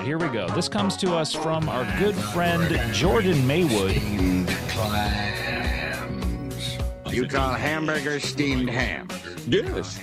[0.00, 0.48] right, here we go.
[0.54, 3.94] This comes to us from our good friend Jordan Maywood.
[7.12, 9.08] You call hamburger steamed ham?
[9.46, 10.02] Yes.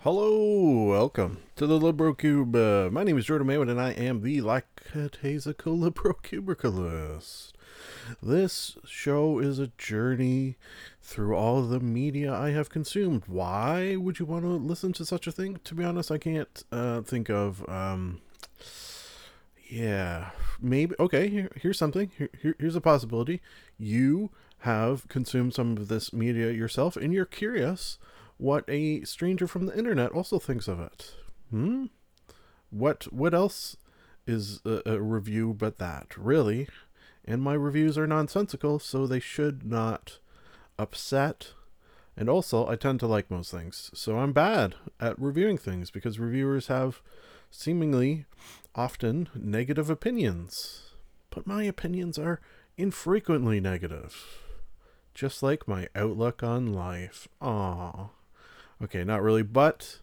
[0.00, 2.56] Hello, welcome to the Libro Cube.
[2.56, 7.52] Uh, my name is Jordan Maywood, and I am the lackadaisical Libro Cubicalist.
[8.22, 10.56] This show is a journey
[11.12, 13.24] through all the media I have consumed.
[13.26, 15.60] Why would you want to listen to such a thing?
[15.64, 17.68] To be honest, I can't uh, think of.
[17.68, 18.22] Um,
[19.68, 20.94] yeah, maybe.
[20.98, 22.10] Okay, here, here's something.
[22.16, 23.42] Here, here, here's a possibility.
[23.76, 24.30] You
[24.60, 27.98] have consumed some of this media yourself, and you're curious
[28.38, 31.14] what a stranger from the internet also thinks of it.
[31.50, 31.86] Hmm.
[32.70, 33.76] What what else
[34.26, 36.16] is a, a review but that?
[36.16, 36.68] Really?
[37.24, 40.18] And my reviews are nonsensical, so they should not
[40.82, 41.52] upset.
[42.16, 46.18] And also, I tend to like most things, so I'm bad at reviewing things because
[46.18, 47.00] reviewers have
[47.50, 48.26] seemingly
[48.74, 50.90] often negative opinions.
[51.30, 52.40] But my opinions are
[52.76, 54.42] infrequently negative.
[55.14, 57.28] Just like my outlook on life.
[57.40, 58.10] Aww.
[58.82, 60.00] Okay, not really, but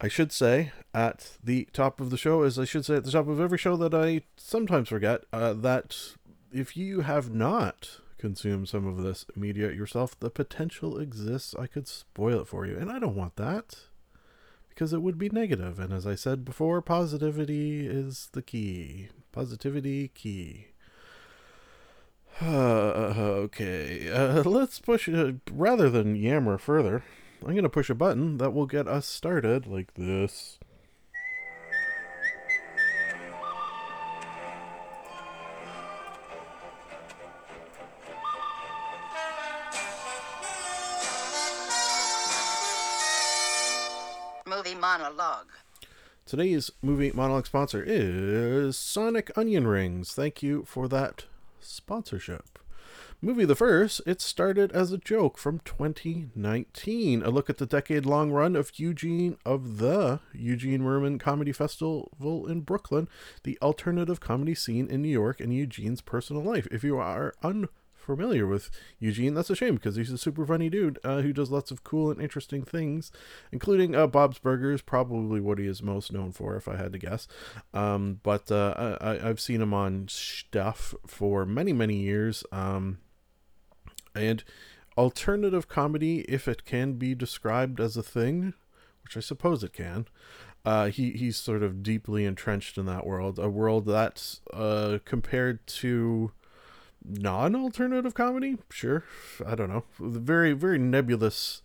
[0.00, 3.12] I should say at the top of the show, as I should say at the
[3.12, 5.96] top of every show that I sometimes forget, uh, that
[6.52, 11.88] if you have not consumed some of this media yourself, the potential exists I could
[11.88, 12.76] spoil it for you.
[12.76, 13.76] And I don't want that
[14.68, 15.80] because it would be negative.
[15.80, 19.08] And as I said before, positivity is the key.
[19.32, 20.66] Positivity key.
[22.42, 22.44] Uh,
[23.18, 27.02] okay, uh, let's push it rather than yammer further.
[27.40, 30.58] I'm going to push a button that will get us started like this.
[46.30, 50.12] Today's movie monologue sponsor is Sonic Onion Rings.
[50.12, 51.24] Thank you for that
[51.58, 52.56] sponsorship.
[53.20, 57.22] Movie The First, it started as a joke from 2019.
[57.24, 62.46] A look at the decade long run of Eugene of the Eugene Mirman Comedy Festival
[62.46, 63.08] in Brooklyn,
[63.42, 66.68] the alternative comedy scene in New York, and Eugene's personal life.
[66.70, 67.34] If you are
[68.00, 71.50] unfamiliar with Eugene, that's a shame because he's a super funny dude uh, who does
[71.50, 73.12] lots of cool and interesting things,
[73.52, 76.98] including uh, Bob's Burgers, probably what he is most known for, if I had to
[76.98, 77.28] guess.
[77.72, 82.44] Um, but uh, I, I've seen him on stuff for many, many years.
[82.52, 82.98] Um,
[84.14, 84.42] and
[84.96, 88.54] alternative comedy, if it can be described as a thing,
[89.04, 90.06] which I suppose it can,
[90.64, 95.66] uh, he he's sort of deeply entrenched in that world, a world that's uh, compared
[95.66, 96.32] to
[97.04, 98.58] non-alternative comedy.
[98.70, 99.04] Sure,
[99.46, 101.62] I don't know, very very nebulous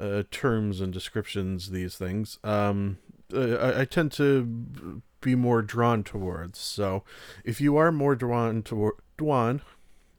[0.00, 1.70] uh, terms and descriptions.
[1.70, 2.98] These things, um,
[3.34, 6.58] I, I tend to be more drawn towards.
[6.58, 7.04] So,
[7.44, 9.60] if you are more drawn toward Dwan,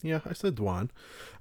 [0.03, 0.89] yeah, I said Dwan,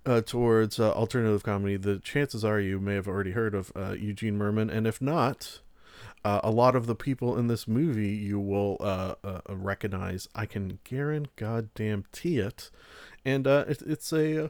[0.06, 3.92] uh, towards uh, alternative comedy, the chances are you may have already heard of uh,
[3.92, 5.60] Eugene Mirman, and if not,
[6.24, 10.28] uh, a lot of the people in this movie you will uh, uh, recognize.
[10.34, 12.70] I can guarantee it,
[13.24, 14.44] and it, it's a.
[14.44, 14.48] Uh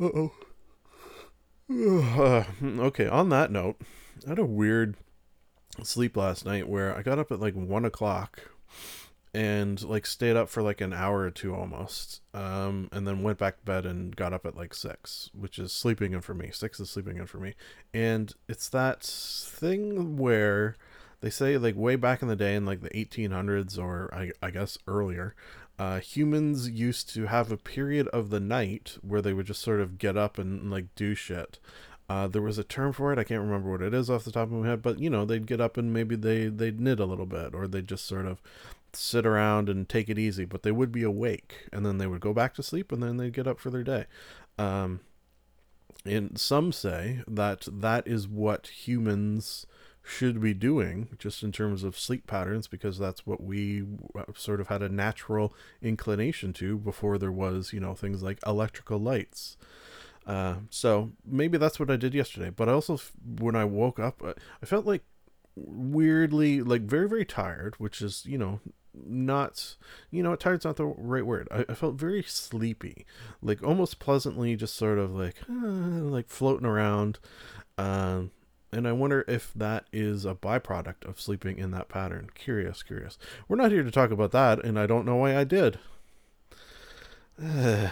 [0.00, 0.32] oh.
[2.62, 3.76] okay, on that note,
[4.24, 4.96] I had a weird
[5.82, 8.50] sleep last night where I got up at like one o'clock
[9.34, 13.36] and like stayed up for like an hour or two almost um and then went
[13.36, 16.50] back to bed and got up at like six which is sleeping in for me
[16.50, 17.54] six is sleeping in for me
[17.92, 20.74] and it's that thing where
[21.20, 24.50] they say like way back in the day in like the 1800s or i, I
[24.50, 25.34] guess earlier
[25.78, 29.80] uh, humans used to have a period of the night where they would just sort
[29.80, 31.58] of get up and like do shit
[32.08, 33.18] uh, there was a term for it.
[33.18, 35.24] I can't remember what it is off the top of my head, but you know,
[35.24, 38.26] they'd get up and maybe they they'd knit a little bit, or they'd just sort
[38.26, 38.40] of
[38.92, 40.44] sit around and take it easy.
[40.44, 43.16] But they would be awake, and then they would go back to sleep, and then
[43.16, 44.04] they'd get up for their day.
[44.56, 45.00] Um,
[46.04, 49.66] and some say that that is what humans
[50.06, 53.84] should be doing, just in terms of sleep patterns, because that's what we
[54.34, 58.98] sort of had a natural inclination to before there was, you know, things like electrical
[58.98, 59.56] lights.
[60.24, 62.50] Uh, so maybe that's what I did yesterday.
[62.50, 63.00] But I also,
[63.40, 64.22] when I woke up,
[64.62, 65.02] I felt like
[65.56, 68.60] weirdly, like very, very tired, which is, you know,
[69.04, 69.76] not
[70.10, 73.04] you know tired's not the right word i, I felt very sleepy
[73.42, 77.18] like almost pleasantly just sort of like uh, like floating around
[77.76, 78.30] um
[78.72, 82.30] and i wonder if that is a byproduct of sleeping in that pattern.
[82.34, 83.18] Curious curious.
[83.48, 85.78] We're not here to talk about that and i don't know why i did.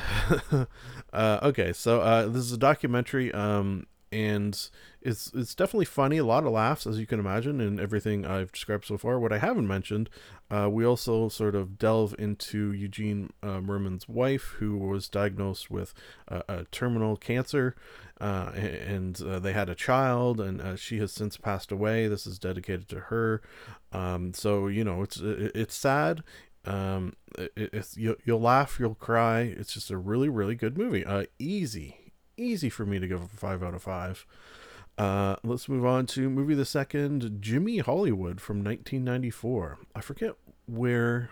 [1.13, 4.71] Uh, okay so uh, this is a documentary um and
[5.03, 8.53] it's it's definitely funny a lot of laughs as you can imagine in everything i've
[8.53, 9.19] described so far.
[9.19, 10.09] What i haven't mentioned
[10.51, 15.95] uh, we also sort of delve into eugene uh, mirman's wife who was diagnosed with
[16.29, 17.75] uh, a terminal cancer
[18.21, 22.07] uh, and uh, they had a child and uh, she has since passed away.
[22.07, 23.43] This is dedicated to her.
[23.91, 26.23] Um, so you know it's it's sad.
[26.65, 29.41] Um, it, it's you, you'll laugh you'll cry.
[29.41, 31.05] It's just a really really good movie.
[31.41, 32.04] Easy
[32.37, 34.27] easy for me to give a five out of five.
[34.97, 39.79] Uh, let's move on to movie the second, Jimmy Hollywood from 1994.
[39.95, 40.35] I forget
[40.67, 41.31] where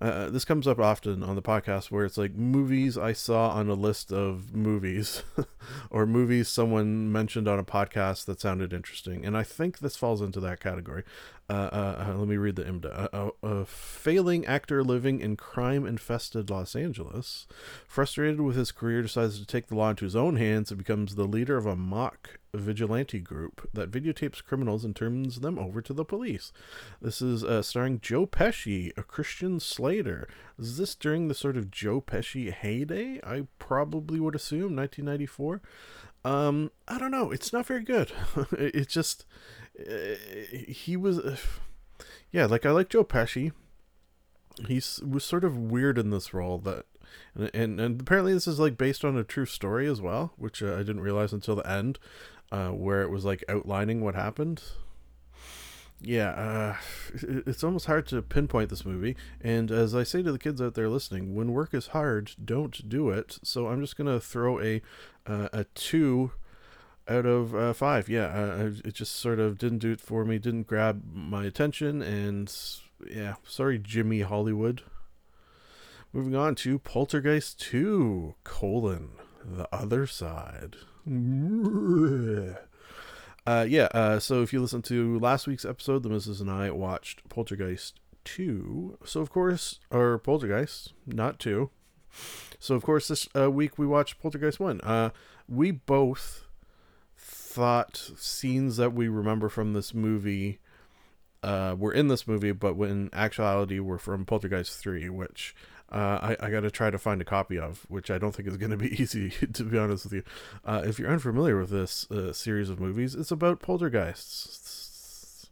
[0.00, 3.68] uh, this comes up often on the podcast where it's like movies I saw on
[3.68, 5.22] a list of movies
[5.90, 9.26] or movies someone mentioned on a podcast that sounded interesting.
[9.26, 11.04] And I think this falls into that category.
[11.50, 13.08] Uh, uh, uh let me read the IMDb.
[13.12, 17.48] A, a, failing actor living in crime infested Los Angeles,
[17.88, 21.16] frustrated with his career, decides to take the law into his own hands and becomes
[21.16, 25.92] the leader of a mock vigilante group that videotapes criminals and turns them over to
[25.92, 26.52] the police.
[27.02, 30.28] This is uh, starring Joe Pesci, a Christian Slater.
[30.56, 33.20] Is this during the sort of Joe Pesci heyday?
[33.24, 35.60] I probably would assume 1994.
[36.24, 37.30] Um, I don't know.
[37.30, 38.12] It's not very good.
[38.52, 39.59] it's just uh,
[40.68, 41.36] he was, uh,
[42.32, 42.46] yeah.
[42.46, 43.52] Like I like Joe Pesci.
[44.66, 46.84] He was sort of weird in this role that
[47.34, 50.62] and, and, and apparently this is like based on a true story as well, which
[50.62, 51.98] uh, I didn't realize until the end
[52.52, 54.62] uh, where it was like outlining what happened.
[56.02, 56.76] Yeah, uh,
[57.46, 59.16] it's almost hard to pinpoint this movie.
[59.40, 62.88] And as I say to the kids out there listening, when work is hard, don't
[62.88, 63.38] do it.
[63.42, 64.80] So I'm just gonna throw a
[65.26, 66.32] uh, a two
[67.10, 68.08] out of uh, five.
[68.08, 70.38] Yeah, uh, it just sort of didn't do it for me.
[70.38, 72.00] Didn't grab my attention.
[72.00, 72.54] And
[73.10, 74.82] yeah, sorry, Jimmy Hollywood.
[76.12, 79.10] Moving on to Poltergeist 2, colon,
[79.44, 80.76] the other side.
[83.46, 86.70] Uh, yeah, uh, so if you listen to last week's episode, the missus and I
[86.70, 88.98] watched Poltergeist 2.
[89.04, 91.70] So, of course, or Poltergeist, not 2.
[92.58, 94.82] So, of course, this uh, week we watched Poltergeist 1.
[94.82, 95.10] Uh,
[95.48, 96.44] we both
[97.50, 100.60] thought scenes that we remember from this movie
[101.42, 105.54] uh, were in this movie, but in actuality were from Poltergeist 3, which
[105.90, 108.46] uh, I, I got to try to find a copy of, which I don't think
[108.46, 110.22] is going to be easy, to be honest with you.
[110.64, 115.50] Uh, if you're unfamiliar with this uh, series of movies, it's about poltergeists.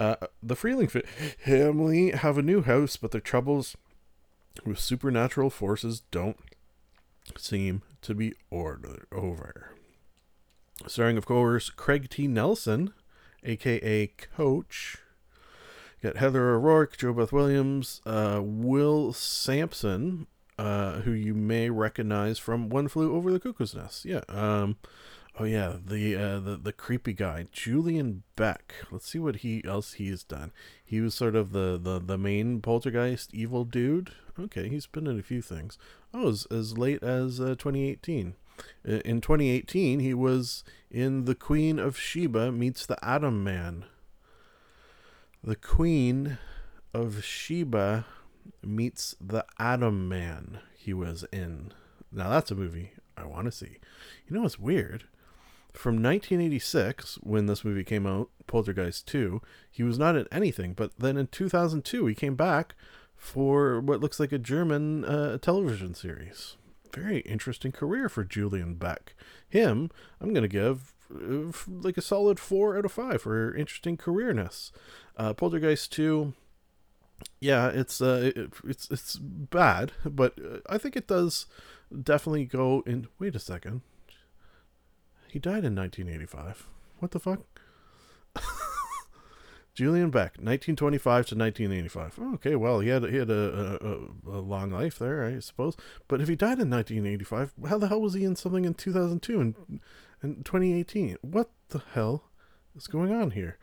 [0.00, 3.76] Uh, the Freeling family have a new house, but their troubles
[4.64, 6.38] with supernatural forces don't
[7.36, 9.74] seem to be ordered over.
[10.86, 12.28] Starring, of course, Craig T.
[12.28, 12.92] Nelson,
[13.44, 14.98] aka Coach,
[16.02, 20.26] got Heather O'Rourke, JoBeth Williams, uh, Will Sampson,
[20.58, 24.04] uh, who you may recognize from One Flew Over the Cuckoo's Nest.
[24.04, 24.22] Yeah.
[24.28, 24.76] Um,
[25.38, 28.74] oh yeah, the uh, the the creepy guy, Julian Beck.
[28.90, 30.52] Let's see what he else he's done.
[30.84, 34.12] He was sort of the the the main poltergeist evil dude.
[34.38, 35.78] Okay, he's been in a few things.
[36.14, 38.34] Oh, as, as late as uh, 2018.
[38.84, 43.84] In 2018, he was in The Queen of Sheba Meets the Atom Man.
[45.42, 46.38] The Queen
[46.94, 48.06] of Sheba
[48.62, 51.72] meets the Atom Man he was in.
[52.10, 53.78] Now that's a movie I want to see.
[54.26, 55.04] You know what's weird?
[55.72, 60.72] From 1986, when this movie came out, Poltergeist 2, he was not in anything.
[60.72, 62.74] But then in 2002, he came back
[63.16, 66.56] for what looks like a German uh, television series.
[66.92, 69.14] Very interesting career for Julian Beck.
[69.48, 69.90] Him,
[70.20, 74.70] I'm going to give uh, like a solid four out of five for interesting careerness.
[75.16, 76.34] Uh, Poltergeist two,
[77.40, 81.46] yeah, it's uh, it, it's it's bad, but uh, I think it does
[82.02, 83.08] definitely go in.
[83.18, 83.82] Wait a second,
[85.28, 86.66] he died in 1985.
[86.98, 87.40] What the fuck?
[89.78, 92.34] Julian Beck, 1925 to 1985.
[92.34, 95.76] okay, well, he had he had a, a, a, long life there, I suppose.
[96.08, 99.40] But if he died in 1985, how the hell was he in something in 2002
[99.40, 99.80] and
[100.20, 101.18] and 2018?
[101.20, 102.24] What the hell
[102.74, 103.56] is going on here?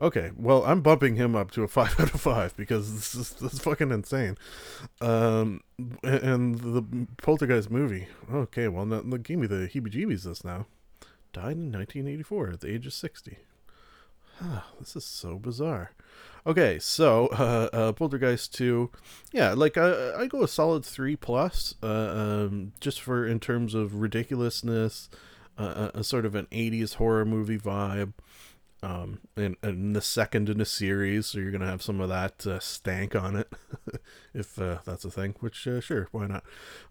[0.00, 3.32] Okay, well, I'm bumping him up to a five out of five because this is,
[3.34, 4.38] this is fucking insane.
[5.02, 5.60] Um,
[6.02, 8.08] and the Poltergeist movie.
[8.32, 10.22] Okay, well, that gave me the heebie-jeebies.
[10.22, 10.64] This now
[11.34, 13.36] died in 1984 at the age of 60.
[14.78, 15.92] This is so bizarre.
[16.46, 18.90] Okay, so uh, uh, Poltergeist two,
[19.32, 21.86] yeah, like I, I go a solid three plus, uh,
[22.46, 25.10] um, just for in terms of ridiculousness,
[25.58, 28.14] uh, a, a sort of an '80s horror movie vibe,
[28.82, 32.46] um, and, and the second in a series, so you're gonna have some of that
[32.46, 33.52] uh, stank on it,
[34.34, 35.34] if uh, that's a thing.
[35.40, 36.44] Which uh, sure, why not?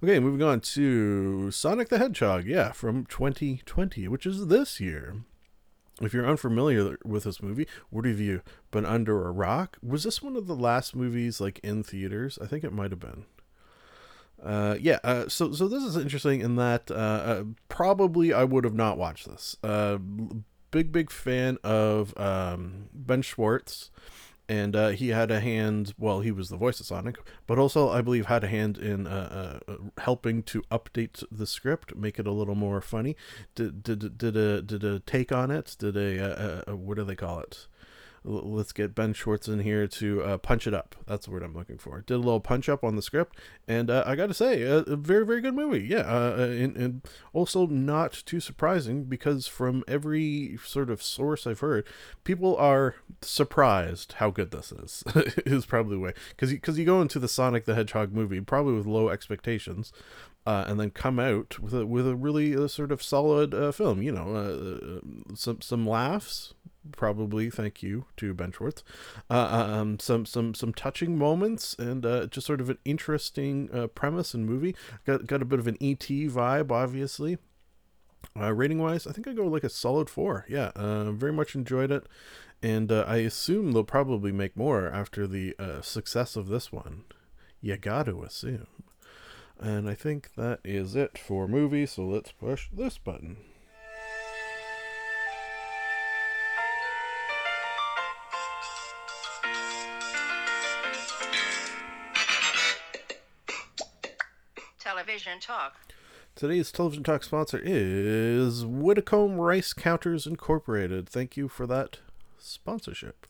[0.03, 5.15] Okay, moving on to Sonic the Hedgehog, yeah, from 2020, which is this year.
[6.01, 9.77] If you're unfamiliar with this movie, what have you been under a rock?
[9.81, 12.37] Was this one of the last movies like in theaters?
[12.41, 13.25] I think it might have been.
[14.41, 14.99] Uh, yeah.
[15.03, 18.97] Uh, so so this is interesting in that uh, uh probably I would have not
[18.97, 19.57] watched this.
[19.63, 19.97] Uh,
[20.71, 23.89] big big fan of um, Ben Schwartz
[24.49, 25.93] and uh, he had a hand.
[25.97, 29.07] Well, he was the voice of Sonic, but also I believe had a hand in
[29.07, 33.15] uh, uh, helping to update the script, make it a little more funny.
[33.55, 35.75] Did did did a did a take on it?
[35.79, 37.67] Did a, a, a what do they call it?
[38.27, 40.95] Let's get Ben Schwartz in here to uh, punch it up.
[41.07, 42.01] That's the word I'm looking for.
[42.01, 44.79] Did a little punch up on the script, and uh, I got to say, a,
[44.79, 45.85] a, very very good movie.
[45.85, 47.01] Yeah, uh, uh, and, and,
[47.33, 51.87] also not too surprising because from every sort of source I've heard,
[52.23, 55.03] people are surprised how good this is.
[55.45, 58.41] is probably the way because because you, you go into the Sonic the Hedgehog movie
[58.41, 59.91] probably with low expectations.
[60.45, 63.69] Uh, and then come out with a with a really uh, sort of solid uh,
[63.69, 64.01] film.
[64.01, 66.53] You know, uh, some some laughs,
[66.91, 68.83] probably thank you to Ben Schwartz.
[69.29, 73.69] Uh, uh, um, some some some touching moments and uh, just sort of an interesting
[73.73, 74.75] uh, premise and movie.
[75.05, 77.37] Got got a bit of an ET vibe, obviously.
[78.39, 80.45] Uh, rating wise, I think I go like a solid four.
[80.47, 82.07] Yeah, uh, very much enjoyed it,
[82.61, 87.03] and I assume they'll probably make more after the success of this one.
[87.61, 88.67] You got to assume.
[89.59, 91.93] And I think that is it for movies.
[91.93, 93.37] So let's push this button.
[105.47, 105.93] Talk.
[106.35, 111.07] Today's television talk sponsor is Whitcomb Rice Counters Incorporated.
[111.07, 111.99] Thank you for that
[112.37, 113.25] sponsorship.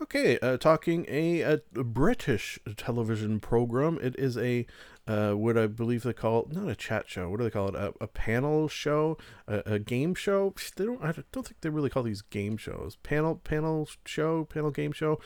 [0.00, 3.98] Okay, uh, talking a, a, British television program.
[4.00, 4.64] It is a
[5.06, 7.28] uh, what I believe they call not a chat show.
[7.28, 7.74] What do they call it?
[7.74, 9.18] A, a panel show,
[9.48, 10.54] a, a, game show.
[10.76, 11.02] They don't.
[11.02, 12.96] I don't think they really call these game shows.
[13.02, 15.18] Panel panel show, panel game show.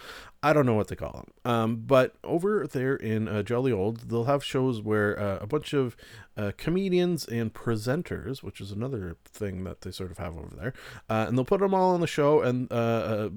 [0.42, 1.52] I don't know what they call them.
[1.52, 5.74] Um, but over there in uh, Jolly Old, they'll have shows where uh, a bunch
[5.74, 5.94] of
[6.38, 10.72] uh, comedians and presenters, which is another thing that they sort of have over there,
[11.10, 13.28] uh, and they'll put them all on the show, and uh,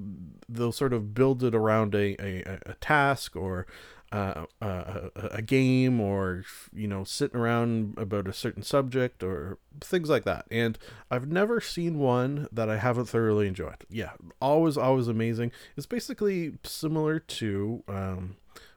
[0.48, 3.66] they'll sort of build it around a, a, a task or
[4.12, 10.08] uh, uh, a game or you know sitting around about a certain subject or things
[10.08, 10.46] like that.
[10.50, 10.78] And
[11.10, 13.84] i've never seen one that i haven't thoroughly enjoyed.
[13.88, 15.52] Yeah always always amazing.
[15.76, 18.36] It's basically similar to um,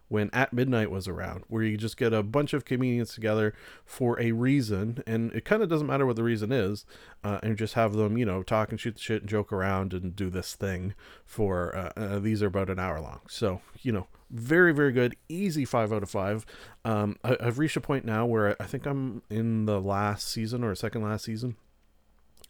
[0.09, 3.53] when At Midnight was around, where you just get a bunch of comedians together
[3.85, 6.85] for a reason, and it kind of doesn't matter what the reason is,
[7.23, 9.93] uh, and just have them, you know, talk and shoot the shit and joke around
[9.93, 10.93] and do this thing
[11.25, 13.21] for, uh, uh, these are about an hour long.
[13.27, 16.45] So, you know, very, very good, easy five out of five.
[16.83, 20.63] Um, I, have reached a point now where I think I'm in the last season
[20.63, 21.55] or second last season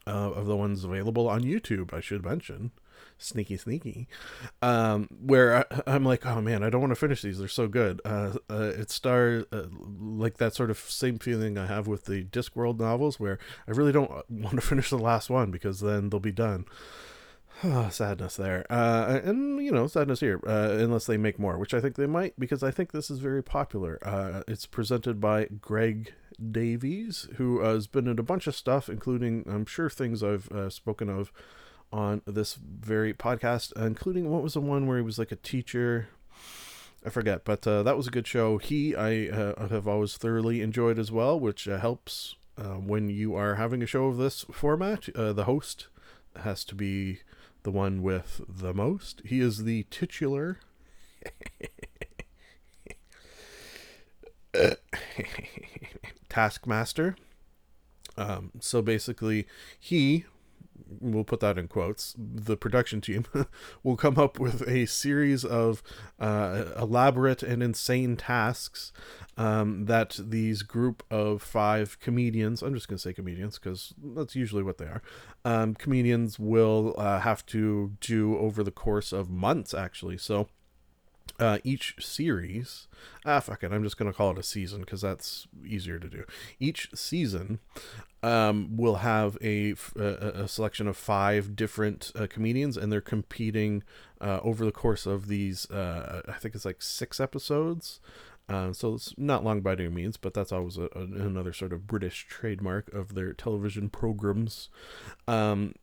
[0.07, 2.71] uh, of the ones available on YouTube, I should mention.
[3.17, 4.07] Sneaky sneaky.
[4.61, 7.39] Um where I, am like oh man i don't want to finish these.
[7.39, 8.01] They're so good.
[8.03, 9.63] Uh, uh it stars uh,
[9.99, 13.91] like that sort of same feeling i have with the discworld novels where i really
[13.91, 16.65] don't want to finish the last one because then they'll be done
[17.63, 21.73] oh, sadness there uh and you know sadness here uh unless they make more which
[21.73, 25.45] i think they might because i think this is very popular uh it's presented by
[25.61, 26.13] greg
[26.51, 30.69] davies who has been in a bunch of stuff including i'm sure things i've uh,
[30.69, 31.31] spoken of
[31.93, 36.09] on this very podcast, including what was the one where he was like a teacher.
[37.05, 38.57] I forget, but uh, that was a good show.
[38.57, 43.35] He I uh, have always thoroughly enjoyed as well, which uh, helps uh, when you
[43.35, 45.09] are having a show of this format.
[45.15, 45.87] Uh, the host
[46.37, 47.19] has to be
[47.63, 49.21] the one with the most.
[49.25, 50.59] He is the titular.
[56.29, 57.15] Taskmaster.
[58.15, 59.47] Um, so basically,
[59.79, 60.25] he
[60.99, 63.25] we'll put that in quotes, the production team
[63.83, 65.83] will come up with a series of
[66.19, 68.91] uh, elaborate and insane tasks
[69.37, 74.35] um, that these group of five comedians, I'm just going to say comedians because that's
[74.35, 75.01] usually what they are,
[75.45, 80.17] um, comedians will uh, have to do over the course of months, actually.
[80.17, 80.47] So
[81.39, 82.87] uh, each series
[83.25, 86.07] ah fuck it i'm just going to call it a season because that's easier to
[86.07, 86.23] do.
[86.59, 87.59] Each season
[88.21, 93.83] um, will have a a selection of five different uh, comedians and they're competing
[94.21, 97.99] uh, over the course of these uh, i think it's like six episodes.
[98.49, 101.71] Uh, so it's not long by any means but that's always a, a, another sort
[101.71, 104.69] of british trademark of their television programs.
[105.27, 105.73] Um,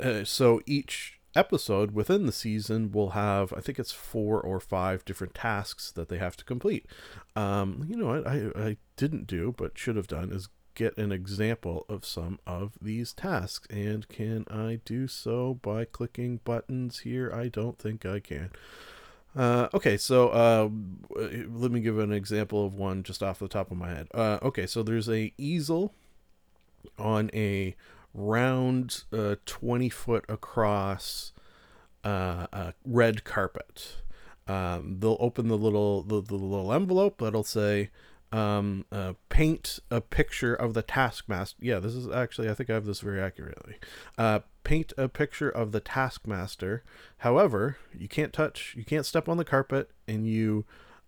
[0.00, 5.04] uh, so each episode within the season will have i think it's four or five
[5.04, 6.86] different tasks that they have to complete.
[7.36, 8.26] Um, you know what?
[8.26, 12.72] I, I didn't do but should have done is get an example of some of
[12.80, 13.66] these tasks.
[13.70, 17.32] And can i do so by clicking buttons here?
[17.32, 18.50] I don't think i can.
[19.36, 20.68] Uh, okay, so uh,
[21.16, 24.06] let me give an example of one just off the top of my head.
[24.14, 25.92] Uh, okay, so there's a easel
[26.98, 27.74] on a
[28.14, 31.32] round uh, 20 foot across
[32.04, 33.96] uh, red carpet.
[34.46, 37.90] Um, they'll open the little the, the little envelope that'll say
[38.30, 41.56] um, uh, paint a picture of the taskmaster.
[41.60, 43.76] Yeah, this is actually I think I have this very accurately.
[44.18, 46.82] Uh, paint a picture of the taskmaster.
[47.18, 50.64] However, you can't touch, you can't step on the carpet, and you,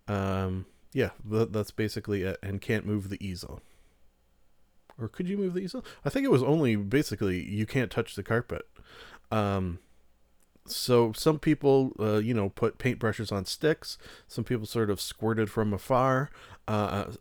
[0.07, 3.61] um, yeah, that, that's basically it, and can't move the easel
[5.01, 5.85] or could you move the easel?
[6.05, 8.67] I think it was only basically you can't touch the carpet.
[9.31, 9.79] Um,
[10.67, 13.99] so some people, uh, you know, put paintbrushes on sticks.
[14.27, 16.31] Some people sort of squirted from afar.
[16.67, 17.13] Uh,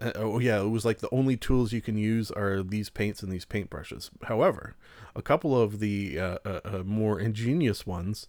[0.00, 3.22] uh, oh yeah, it was like the only tools you can use are these paints
[3.22, 4.10] and these paintbrushes.
[4.24, 4.76] However,
[5.14, 8.26] a couple of the uh, uh, uh, more ingenious ones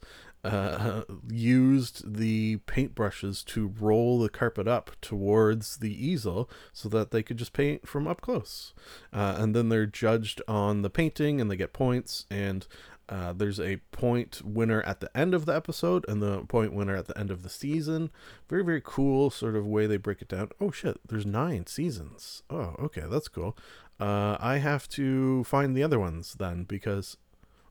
[0.48, 7.24] uh, used the paintbrushes to roll the carpet up towards the easel so that they
[7.24, 8.74] could just paint from up close.
[9.12, 12.25] Uh, and then they're judged on the painting and they get points.
[12.30, 12.66] And
[13.10, 16.96] uh, there's a point winner at the end of the episode and the point winner
[16.96, 18.12] at the end of the season.
[18.50, 20.50] Very, very cool sort of way they break it down.
[20.60, 22.44] Oh shit, there's nine seasons.
[22.50, 23.58] Oh, okay, that's cool.
[24.00, 27.18] Uh, I have to find the other ones then because,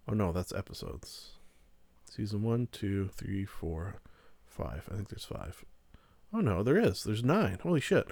[0.08, 1.35] oh no, that's episodes.
[2.16, 3.96] Season one, two, three, four,
[4.46, 4.88] five.
[4.90, 5.66] I think there's five.
[6.32, 7.04] Oh no, there is.
[7.04, 7.58] There's nine.
[7.62, 8.08] Holy shit.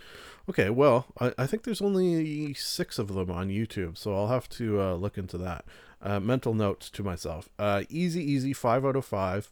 [0.48, 4.48] Okay, well, I, I think there's only six of them on YouTube, so I'll have
[4.50, 5.64] to uh, look into that.
[6.02, 7.48] Uh, mental notes to myself.
[7.58, 9.50] Uh, easy, easy, five out of five.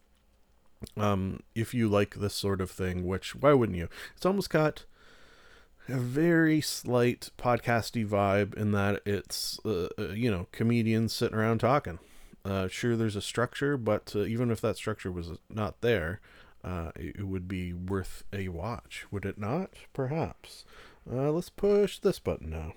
[0.99, 3.89] Um, if you like this sort of thing, which why wouldn't you?
[4.17, 4.85] It's almost got
[5.89, 11.61] a very slight podcasty vibe in that it's uh, uh, you know comedians sitting around
[11.61, 11.99] talking.
[12.45, 16.21] Uh, sure, there's a structure, but uh, even if that structure was not there,
[16.65, 19.71] uh, it, would be worth a watch, would it not?
[19.93, 20.65] Perhaps.
[21.11, 22.73] Uh, let's push this button now.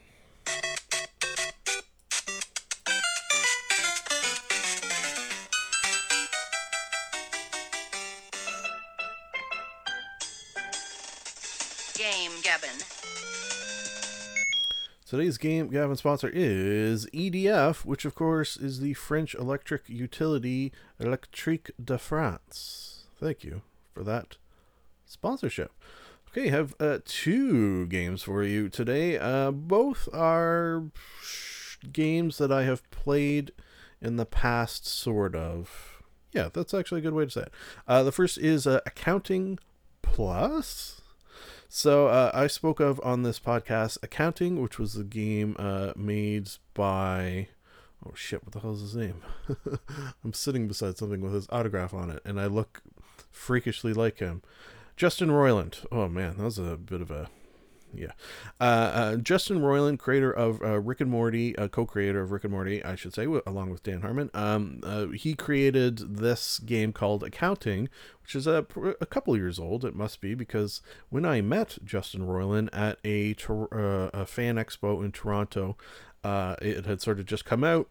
[15.15, 21.71] Today's game Gabbin sponsor is EDF, which of course is the French electric utility Electrique
[21.81, 23.05] de France.
[23.17, 23.61] Thank you
[23.93, 24.35] for that
[25.05, 25.71] sponsorship.
[26.27, 29.17] Okay, have uh, two games for you today.
[29.17, 30.83] Uh, both are
[31.93, 33.53] games that I have played
[34.01, 36.03] in the past, sort of.
[36.33, 37.53] Yeah, that's actually a good way to say it.
[37.87, 39.59] Uh, the first is uh, Accounting
[40.01, 40.94] Plus.
[41.77, 46.51] So uh, I spoke of on this podcast Accounting, which was the game uh, made
[46.73, 47.49] by.
[48.07, 48.45] Oh shit!
[48.45, 49.21] What the hell is his name?
[50.23, 52.81] I'm sitting beside something with his autograph on it, and I look
[53.29, 54.41] freakishly like him.
[54.95, 55.85] Justin Roiland.
[55.91, 57.27] Oh man, that was a bit of a
[57.97, 58.11] yeah.
[58.59, 62.53] Uh, uh, Justin Roiland, creator of uh, Rick and Morty, uh, co-creator of Rick and
[62.53, 64.29] Morty, I should say, w- along with Dan Harmon.
[64.33, 67.89] Um, uh, he created this game called Accounting,
[68.21, 68.65] which is a,
[69.01, 69.85] a couple years old.
[69.85, 75.03] It must be because when I met Justin Roiland at a, uh, a fan expo
[75.03, 75.77] in Toronto,
[76.23, 77.89] it had sort of just come out.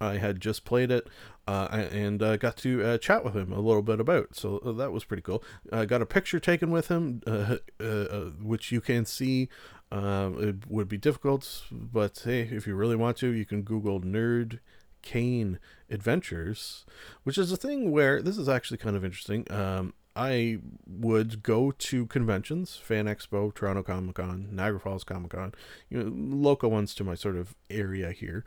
[0.00, 1.08] I had just played it
[1.46, 4.34] uh, and uh, got to uh, chat with him a little bit about.
[4.34, 5.42] So uh, that was pretty cool.
[5.72, 9.48] I got a picture taken with him, uh, uh, which you can see.
[9.92, 14.58] It would be difficult, but hey, if you really want to, you can Google Nerd
[15.02, 16.84] Cane Adventures,
[17.22, 19.50] which is a thing where this is actually kind of interesting.
[19.50, 25.54] Um, I would go to conventions, Fan Expo, Toronto Comic Con, Niagara Falls Comic Con,
[25.90, 28.44] you know, local ones to my sort of area here.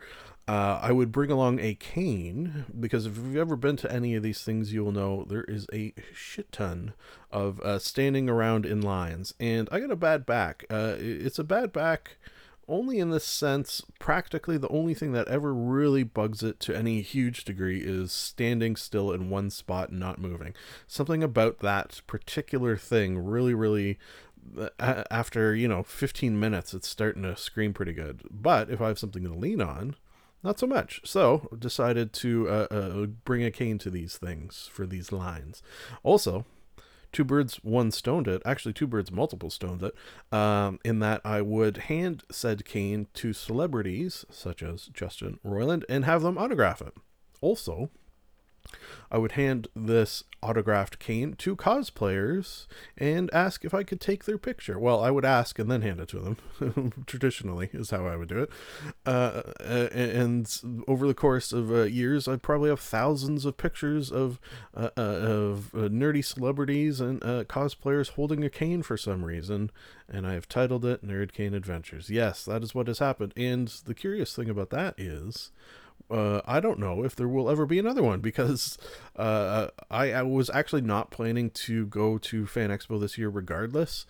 [0.48, 4.24] Uh, I would bring along a cane because if you've ever been to any of
[4.24, 6.92] these things, you will know there is a shit ton
[7.30, 9.32] of uh, standing around in lines.
[9.38, 10.64] And I got a bad back.
[10.68, 12.16] Uh, it's a bad back
[12.70, 17.02] only in this sense, practically the only thing that ever really bugs it to any
[17.02, 20.54] huge degree is standing still in one spot and not moving.
[20.86, 23.98] Something about that particular thing really, really
[24.78, 28.22] after you know 15 minutes it's starting to scream pretty good.
[28.30, 29.96] But if i have something to lean on
[30.42, 31.02] not so much.
[31.04, 35.62] So decided to uh, uh, bring a cane to these things for these lines.
[36.02, 36.46] Also
[37.12, 39.94] two birds one stoned it actually two birds multiple stoned it
[40.32, 46.04] um, in that i would hand said cane to celebrities such as justin roiland and
[46.04, 46.94] have them autograph it.
[47.40, 47.90] Also
[49.10, 54.38] I would hand this autographed cane to cosplayers and ask if I could take their
[54.38, 54.78] picture.
[54.78, 57.02] Well, I would ask and then hand it to them.
[57.06, 58.50] Traditionally, is how I would do it.
[59.04, 64.40] Uh, and over the course of uh, years, I probably have thousands of pictures of
[64.74, 69.70] uh, uh of uh, nerdy celebrities and uh, cosplayers holding a cane for some reason,
[70.08, 73.32] and I have titled it "Nerd Cane Adventures." Yes, that is what has happened.
[73.36, 75.50] And the curious thing about that is
[76.10, 78.76] uh, I don't know if there will ever be another one because
[79.16, 84.06] uh, I, I, was actually not planning to go to Fan Expo this year regardless.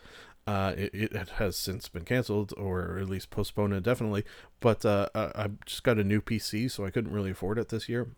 [0.47, 4.25] Uh, it, it, has since been canceled or at least postponed indefinitely,
[4.59, 7.89] but uh, I just got a new PC, so I couldn't really afford it this
[7.89, 8.09] year.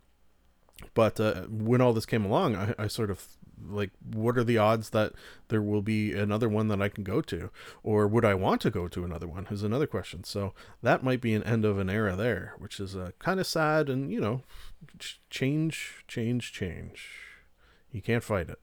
[0.94, 3.26] But uh, when all this came along, I, I sort of
[3.68, 5.12] like what are the odds that
[5.48, 7.50] there will be another one that I can go to?
[7.82, 10.24] Or would I want to go to another one is another question.
[10.24, 13.46] So that might be an end of an era there which is uh, kind of
[13.46, 14.42] sad and you know
[15.30, 17.08] change change change.
[17.90, 18.58] You can't fight it.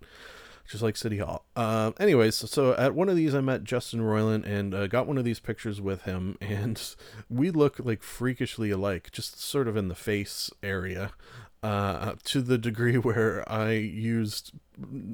[0.69, 1.45] Just like City Hall.
[1.55, 5.17] Uh, anyways, so at one of these, I met Justin Roiland and uh, got one
[5.17, 6.95] of these pictures with him, and
[7.27, 11.11] we look like freakishly alike, just sort of in the face area
[11.63, 14.51] uh, to the degree where I used,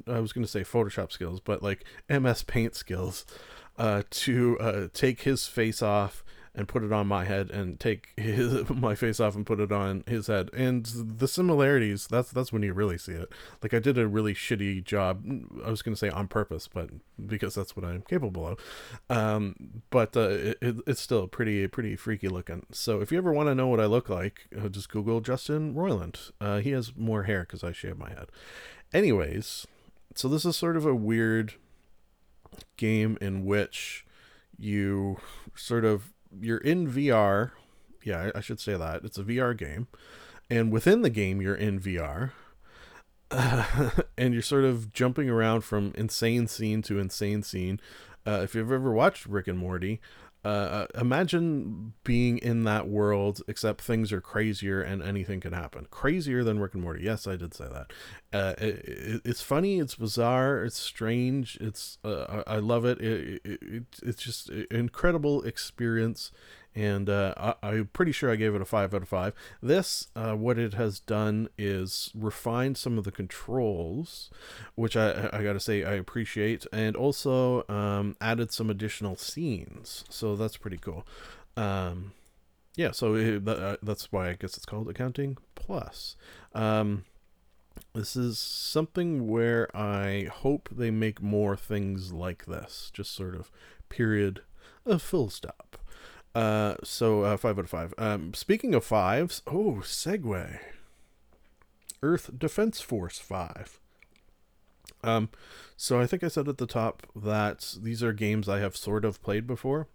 [0.06, 3.24] I was going to say Photoshop skills, but like MS Paint skills
[3.78, 6.24] uh, to uh, take his face off
[6.56, 9.70] and put it on my head and take his my face off and put it
[9.70, 10.50] on his head.
[10.54, 13.30] And the similarities that's that's when you really see it.
[13.62, 15.24] Like i did a really shitty job
[15.64, 16.90] i was going to say on purpose but
[17.24, 18.58] because that's what i'm capable of.
[19.08, 22.66] Um, but uh, it, it's still pretty pretty freaky looking.
[22.72, 25.74] So if you ever want to know what i look like uh, just google justin
[25.74, 26.32] roiland.
[26.40, 28.26] Uh, he has more hair because i shave my head.
[28.92, 29.66] Anyways
[30.14, 31.54] so this is sort of a weird
[32.78, 34.06] game in which
[34.58, 35.18] you
[35.54, 37.52] sort of you're in VR.
[38.04, 39.88] Yeah, I, should say that it's a VR game,
[40.48, 42.30] and within the game you're in VR,
[43.30, 47.80] uh, and you're sort of jumping around from insane scene to insane scene.
[48.26, 50.00] Uh, if you've ever watched Rick and Morty,
[50.46, 55.86] uh, imagine being in that world, except things are crazier and anything can happen.
[55.90, 57.02] Crazier than Rick and Morty.
[57.02, 57.92] Yes, I did say that.
[58.32, 59.80] Uh, it, it, it's funny.
[59.80, 60.64] It's bizarre.
[60.64, 61.58] It's strange.
[61.60, 63.00] It's uh, I, I, love it.
[63.00, 66.30] It, It's just an incredible experience
[66.76, 69.32] and uh, I, am pretty sure I gave it a five out of five.
[69.62, 74.30] This, uh, what it has done is refined some of the controls,
[74.74, 80.04] which I, I gotta say I appreciate, and also um, added some additional scenes.
[80.10, 81.06] So that's pretty cool.
[81.56, 82.12] Um,
[82.76, 86.14] yeah, so it, uh, that's why I guess it's called Accounting Plus.
[86.54, 87.06] Um,
[87.94, 92.90] this is something where I hope they make more things like this.
[92.92, 93.50] Just sort of
[93.88, 94.42] period,
[94.84, 95.78] a full stop.
[96.36, 97.94] Uh, so uh, five out of five.
[97.96, 100.58] Um, speaking of fives, oh, segue.
[102.02, 103.80] Earth Defense Force five.
[105.02, 105.30] Um,
[105.78, 109.06] so I think I said at the top that these are games I have sort
[109.06, 109.88] of played before.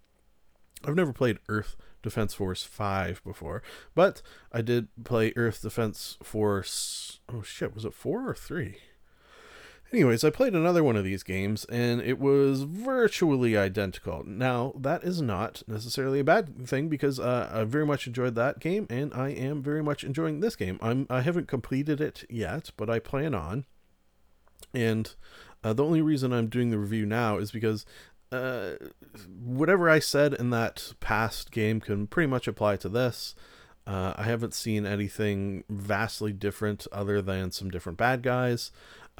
[0.83, 3.61] I've never played Earth Defense Force 5 before,
[3.93, 7.19] but I did play Earth Defense Force.
[7.31, 8.77] Oh shit, was it 4 or 3?
[9.93, 14.23] Anyways, I played another one of these games and it was virtually identical.
[14.25, 18.59] Now, that is not necessarily a bad thing because uh, I very much enjoyed that
[18.59, 20.79] game and I am very much enjoying this game.
[20.81, 23.65] I'm I haven't completed it yet, but I plan on.
[24.73, 25.13] And
[25.61, 27.85] uh, the only reason I'm doing the review now is because
[28.31, 28.75] uh,
[29.43, 33.35] whatever I said in that past game can pretty much apply to this.
[33.85, 38.71] Uh, I haven't seen anything vastly different other than some different bad guys.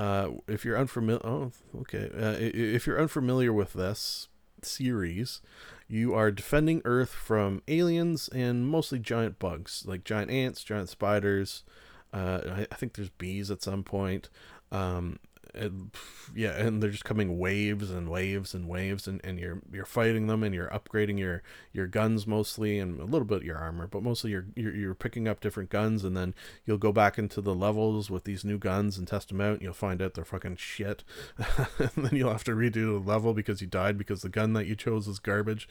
[0.01, 2.09] Uh, if you're unfamiliar, oh, okay.
[2.11, 4.29] Uh, if you're unfamiliar with this
[4.63, 5.41] series,
[5.87, 11.63] you are defending Earth from aliens and mostly giant bugs, like giant ants, giant spiders.
[12.11, 14.31] Uh, I, I, think there's bees at some point.
[14.71, 15.19] Um,
[15.53, 15.91] and,
[16.35, 20.27] yeah, and they're just coming waves and waves and waves, and, and you're you're fighting
[20.27, 24.03] them, and you're upgrading your your guns mostly, and a little bit your armor, but
[24.03, 26.33] mostly you're, you're you're picking up different guns, and then
[26.65, 29.61] you'll go back into the levels with these new guns and test them out, and
[29.61, 31.03] you'll find out they're fucking shit,
[31.77, 34.67] and then you'll have to redo the level because you died because the gun that
[34.67, 35.67] you chose is garbage,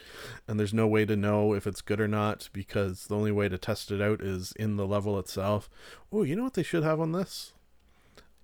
[0.46, 3.48] and there's no way to know if it's good or not because the only way
[3.48, 5.68] to test it out is in the level itself.
[6.12, 7.52] Oh, you know what they should have on this?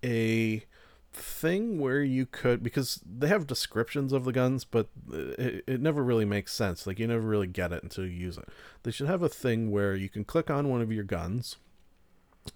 [0.04, 0.64] A
[1.16, 6.02] thing where you could because they have descriptions of the guns but it, it never
[6.02, 6.86] really makes sense.
[6.86, 8.48] Like you never really get it until you use it.
[8.82, 11.56] They should have a thing where you can click on one of your guns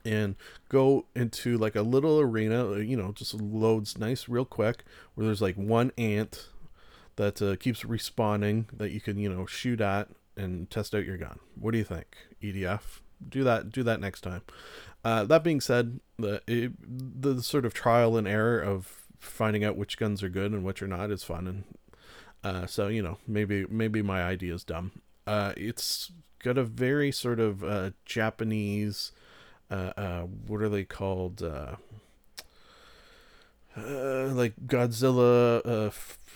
[0.04, 0.36] and
[0.68, 5.42] go into like a little arena you know just loads nice real quick where there's
[5.42, 6.48] like one ant
[7.16, 11.18] that uh, keeps respawning that you can you know shoot at and test out your
[11.18, 11.38] gun.
[11.58, 12.16] What do you think?
[12.42, 14.42] Edf do that do that next time
[15.04, 16.72] uh, that being said, the it,
[17.22, 20.82] the sort of trial and error of finding out which guns are good and which
[20.82, 21.64] are not is fun, and
[22.44, 24.92] uh, so you know maybe maybe my idea is dumb.
[25.26, 29.12] Uh, it's got a very sort of uh, Japanese,
[29.70, 31.40] uh, uh, what are they called?
[33.76, 35.92] Like Godzilla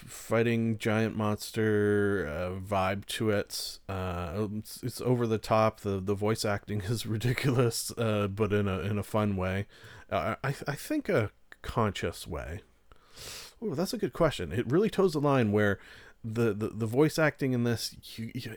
[0.07, 3.79] fighting giant monster uh, vibe to it.
[3.89, 5.81] Uh, it's, it's over the top.
[5.81, 9.67] the The voice acting is ridiculous, uh, but in a in a fun way.
[10.11, 11.31] Uh, I I think a
[11.63, 12.61] conscious way.
[13.63, 14.53] Oh, that's a good question.
[14.53, 15.79] It really toes the line where
[16.23, 17.97] the the, the voice acting in this.
[18.17, 18.57] You, you,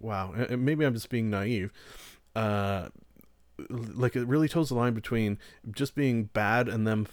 [0.00, 1.72] wow, maybe I'm just being naive.
[2.36, 2.88] Uh,
[3.68, 5.38] like it really toes the line between
[5.70, 7.06] just being bad and them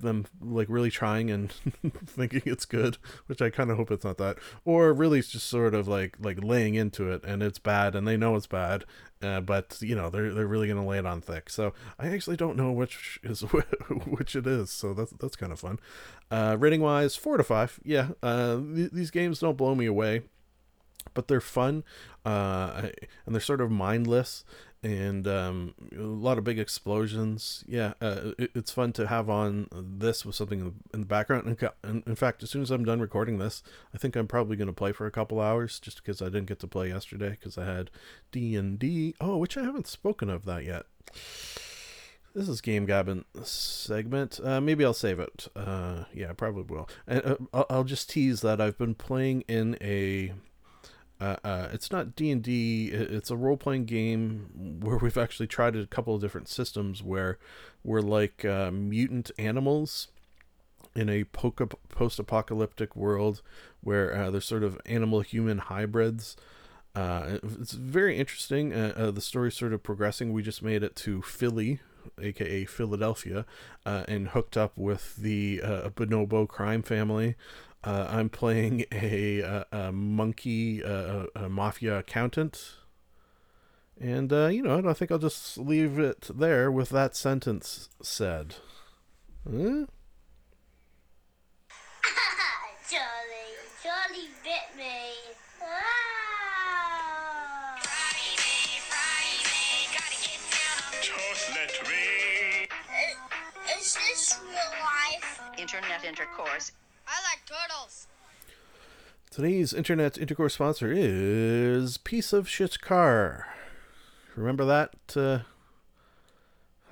[0.00, 1.52] them like really trying and
[2.06, 5.74] thinking it's good, which I kind of hope it's not that, or really just sort
[5.74, 8.84] of like like laying into it and it's bad and they know it's bad,
[9.22, 11.50] uh, but you know they're they're really gonna lay it on thick.
[11.50, 13.40] So I actually don't know which is
[14.06, 14.70] which it is.
[14.70, 15.78] So that's that's kind of fun.
[16.30, 17.78] Uh, rating wise, four to five.
[17.84, 20.22] Yeah, uh, th- these games don't blow me away
[21.14, 21.84] but they're fun
[22.24, 22.88] uh,
[23.24, 24.44] and they're sort of mindless
[24.86, 27.64] and um, a lot of big explosions.
[27.66, 31.56] Yeah, uh, it, it's fun to have on this with something in the background.
[31.82, 34.68] And in fact, as soon as I'm done recording this, I think I'm probably going
[34.68, 37.58] to play for a couple hours, just because I didn't get to play yesterday because
[37.58, 37.90] I had
[38.30, 39.16] D and D.
[39.20, 40.86] Oh, which I haven't spoken of that yet.
[42.32, 44.38] This is Game Gabbin segment.
[44.44, 45.48] Uh, maybe I'll save it.
[45.56, 46.88] Uh, yeah, I probably will.
[47.08, 50.32] And uh, I'll, I'll just tease that I've been playing in a
[51.20, 52.88] uh, uh, it's not D and D.
[52.88, 57.38] It's a role playing game where we've actually tried a couple of different systems where
[57.82, 60.08] we're like uh, mutant animals
[60.94, 63.42] in a post apocalyptic world
[63.82, 66.36] where uh, there's sort of animal human hybrids.
[66.94, 68.72] Uh, it's very interesting.
[68.72, 70.32] Uh, the story's sort of progressing.
[70.32, 71.80] We just made it to Philly,
[72.20, 73.44] aka Philadelphia,
[73.84, 77.36] and hooked up with the uh, Bonobo crime family.
[77.86, 82.74] Uh, I'm playing a, a, a monkey, a, a, mafia accountant.
[84.00, 88.56] And, uh, you know, I think I'll just leave it there with that sentence said.
[89.44, 89.86] Huh?
[92.90, 95.14] Charlie, Charlie bit me.
[95.62, 95.66] Ah!
[97.82, 102.66] Friday, Friday, gotta get down Just let me.
[103.78, 105.40] Is this real life?
[105.56, 106.85] Internet intercourse I like
[107.46, 108.08] turtles.
[109.30, 113.46] Today's internet intercourse sponsor is Piece of Shit Car.
[114.34, 115.40] Remember that uh,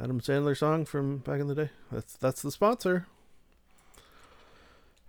[0.00, 1.70] Adam Sandler song from back in the day?
[1.90, 3.06] That's that's the sponsor.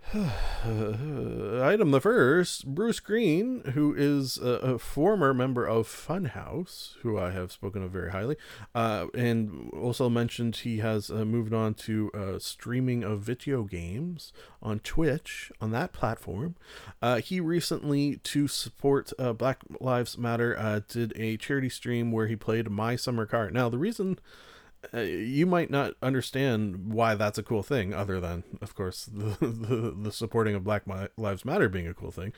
[0.14, 7.32] Item the first Bruce Green, who is a, a, former member of Funhaus, who I
[7.32, 8.36] have spoken of very highly,
[8.72, 14.32] uh, and also mentioned he has uh, moved on to uh, streaming of video games
[14.62, 16.54] on Twitch on that platform.
[17.02, 22.28] Uh, he recently, to support uh, Black Lives Matter, uh, did a charity stream where
[22.28, 23.50] he played My Summer Car.
[23.50, 24.20] Now, the reason
[24.94, 29.36] uh, you might not understand why that's a cool thing, other than, of course, the,
[29.40, 30.82] the, the supporting of Black
[31.16, 32.32] Lives Matter being a cool thing.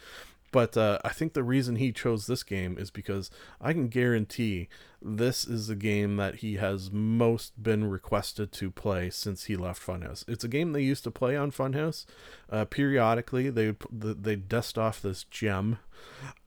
[0.50, 4.68] But uh, I think the reason he chose this game is because I can guarantee
[5.00, 9.84] this is a game that he has most been requested to play since he left
[9.84, 10.24] Funhaus.
[10.26, 12.06] It's a game they used to play on Funhaus.
[12.50, 15.78] Uh, periodically, they they dust off this gem,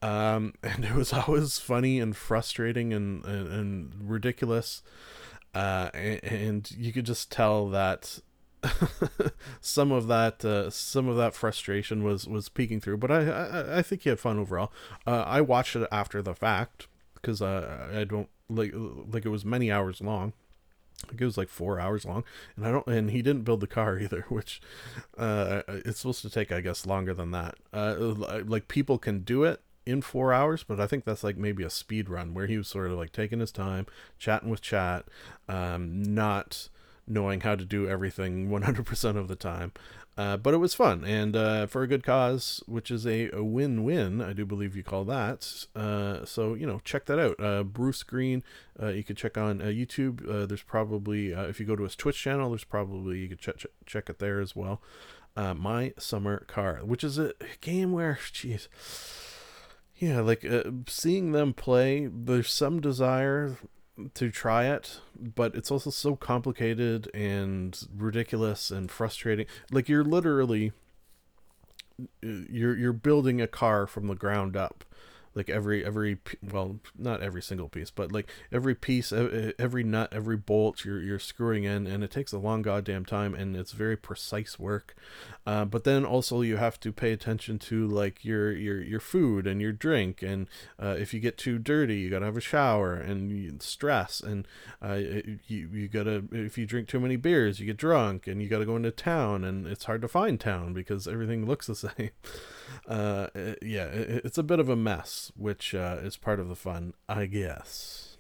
[0.02, 4.82] um, and it was always funny and frustrating and, and, and ridiculous
[5.54, 8.20] uh, and, and, you could just tell that
[9.62, 12.98] some of that uh, some of that frustration was was peeking through.
[12.98, 14.72] But I I, I think he had fun overall.
[15.06, 19.44] Uh, I watched it after the fact because uh, I don't like like it was
[19.44, 20.34] many hours long.
[21.04, 22.24] I think it was like four hours long,
[22.56, 22.88] and I don't.
[22.88, 24.62] And he didn't build the car either, which
[25.18, 27.56] uh, it's supposed to take, I guess, longer than that.
[27.74, 27.96] Uh,
[28.46, 31.70] like people can do it in four hours, but I think that's like maybe a
[31.70, 33.88] speed run where he was sort of like taking his time,
[34.20, 35.06] chatting with chat,
[35.48, 36.70] um, not
[37.08, 39.72] knowing how to do everything 100% of the time.
[40.18, 43.44] Uh, but it was fun and uh, for a good cause, which is a, a
[43.44, 44.22] win-win.
[44.22, 45.66] I do believe you call that.
[45.76, 47.40] Uh, so you know, check that out.
[47.40, 48.44] Uh, Bruce Green.
[48.82, 50.48] Uh, you can check on uh, YouTube.
[50.48, 53.72] there's probably if you go to his Twitch channel, there's probably you could check check,
[53.86, 54.82] check it there as well.
[55.36, 58.68] My Summer Car, which is a game where, jeez,
[60.02, 62.10] yeah, like uh, seeing them play.
[62.12, 63.58] There's some desire
[64.16, 69.46] to try it, but it's also so complicated and ridiculous and frustrating.
[69.72, 70.72] Like you're literally
[72.24, 74.84] you're you're building a car from the ground up
[75.36, 80.38] like every every well not every single piece but like every piece every nut every
[80.38, 83.98] bolt you're you're screwing in and it takes a long goddamn time and it's very
[83.98, 84.96] precise work.
[85.46, 89.48] Uh, but then also you have to pay attention to like your your your food
[89.48, 90.48] and your drink and
[90.82, 94.48] uh, if you get too dirty you gotta have a shower and stress and
[94.82, 94.94] uh,
[95.48, 98.66] you you gotta if you drink too many beers you get drunk and you gotta
[98.66, 102.12] go into town and it's hard to find town because everything looks the same
[102.88, 103.28] uh,
[103.62, 107.26] yeah, it's a bit of a mess, which uh, is part of the fun, I
[107.26, 108.12] guess.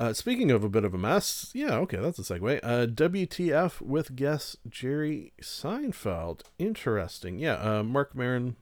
[0.00, 2.58] Uh, speaking of a bit of a mess, yeah, okay, that's a segue.
[2.62, 6.40] Uh, WTF with guest Jerry Seinfeld.
[6.58, 7.38] Interesting.
[7.38, 8.56] Yeah, uh, Marc Maron.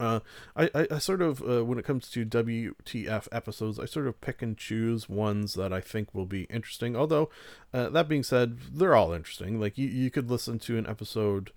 [0.00, 0.20] Uh,
[0.56, 4.20] I, I, I sort of, uh, when it comes to WTF episodes, I sort of
[4.20, 6.96] pick and choose ones that I think will be interesting.
[6.96, 7.30] Although,
[7.72, 9.60] uh, that being said, they're all interesting.
[9.60, 11.52] Like, you, you could listen to an episode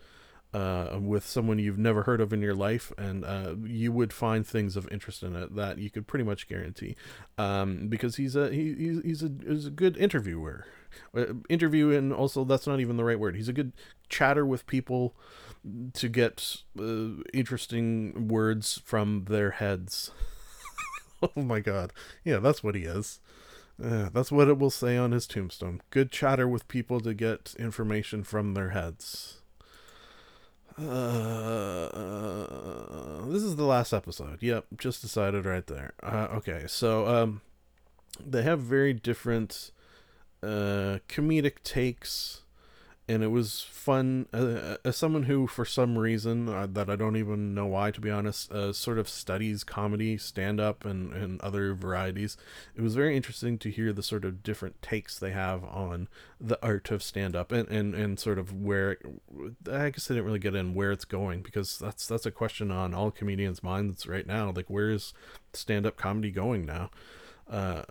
[0.54, 4.46] uh, with someone you've never heard of in your life, and uh, you would find
[4.46, 6.96] things of interest in it that you could pretty much guarantee,
[7.38, 10.68] um, because he's a he, he's a he's a good interviewer,
[11.18, 13.36] uh, interview, and also that's not even the right word.
[13.36, 13.74] He's a good
[14.10, 15.16] chatter with people
[15.94, 20.12] to get uh, interesting words from their heads.
[21.24, 23.20] oh my god, yeah, that's what he is.
[23.80, 25.82] That's what it will say on his tombstone.
[25.90, 29.42] Good chatter with people to get information from their heads.
[30.78, 31.90] Uh,
[33.28, 34.42] this is the last episode.
[34.42, 35.94] Yep, just decided right there.
[36.02, 37.42] Uh, okay, so um,
[38.26, 39.72] they have very different
[40.42, 42.43] uh, comedic takes
[43.08, 47.18] and it was fun uh, as someone who for some reason uh, that i don't
[47.18, 51.74] even know why to be honest uh, sort of studies comedy stand-up and, and other
[51.74, 52.38] varieties
[52.76, 56.08] it was very interesting to hear the sort of different takes they have on
[56.40, 58.98] the art of stand-up and, and, and sort of where
[59.72, 62.72] i guess they didn't really get in where it's going because that's that's a question
[62.72, 65.14] on all comedians minds right now like where's
[65.54, 66.90] stand-up comedy going now?
[67.50, 67.84] Uh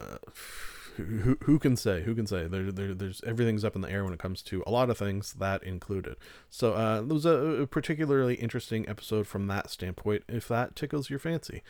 [0.96, 2.02] who, who can say?
[2.02, 2.46] Who can say?
[2.46, 4.98] There, there, there's everything's up in the air when it comes to a lot of
[4.98, 6.16] things that included.
[6.50, 10.24] So uh, it was a, a particularly interesting episode from that standpoint.
[10.28, 11.62] If that tickles your fancy,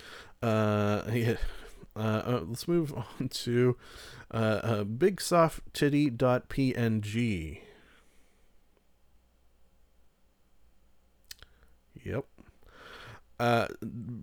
[0.43, 1.37] uh, yeah.
[1.95, 3.77] Uh, uh, let's move on to
[4.33, 7.61] uh, uh, bigsofttitty.png.
[12.05, 12.25] Yep.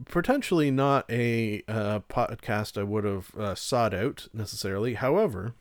[0.05, 4.93] Potentially not a uh, podcast I would have uh, sought out necessarily.
[4.93, 5.55] However,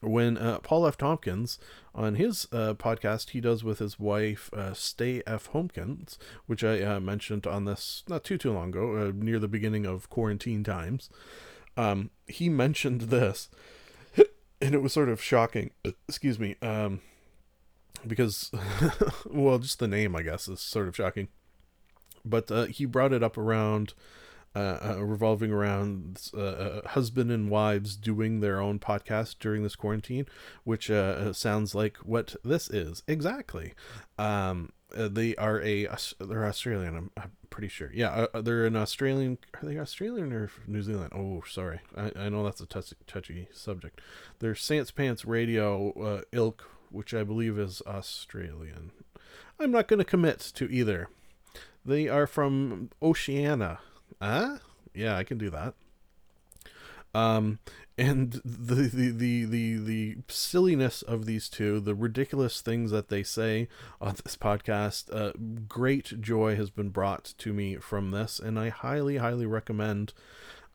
[0.00, 0.96] when uh, Paul F.
[0.96, 1.58] Tompkins
[1.94, 5.50] on his uh, podcast he does with his wife uh, Stay F.
[5.52, 6.16] Homkins,
[6.46, 10.64] which I mentioned on this not too too long ago, near the beginning of quarantine
[10.64, 11.10] times,
[11.76, 13.50] um, he mentioned this,
[14.62, 15.72] and it was sort of shocking.
[16.08, 17.02] Excuse me, um,
[18.06, 18.50] because
[19.30, 21.28] well, just the name I guess is sort of shocking
[22.24, 23.94] but uh, he brought it up around
[24.54, 29.76] uh, uh, revolving around uh, uh, husband and wives doing their own podcast during this
[29.76, 30.26] quarantine,
[30.64, 33.74] which uh, sounds like what this is exactly.
[34.18, 35.86] Um, they are a
[36.18, 36.96] they're Australian.
[36.96, 37.92] I'm, I'm pretty sure.
[37.94, 39.38] Yeah, they're an Australian.
[39.54, 41.12] Are they Australian or New Zealand?
[41.14, 41.78] Oh, sorry.
[41.96, 44.00] I, I know that's a touchy, touchy subject.
[44.40, 48.90] They're Sans Pants Radio ilk, which I believe is Australian.
[49.60, 51.08] I'm not going to commit to either.
[51.84, 53.78] They are from Oceania.
[54.20, 54.58] Ah,
[54.94, 55.74] yeah, I can do that.
[57.12, 57.58] Um,
[57.98, 63.22] and the, the the the the silliness of these two, the ridiculous things that they
[63.22, 63.68] say
[64.00, 65.32] on this podcast, uh,
[65.68, 70.12] great joy has been brought to me from this, and I highly highly recommend